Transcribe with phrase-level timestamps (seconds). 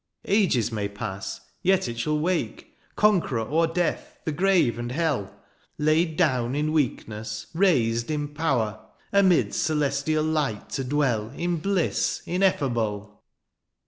[0.01, 5.25] ^^ Ages may pass, yet it shall wake," Conqueror o^er death, the grave, and hell!
[5.25, 5.29] ^^
[5.77, 12.23] Laid down in weakness, raised in power, ^' Amid celestial light to dwell'' In bliss
[12.25, 13.21] ineffable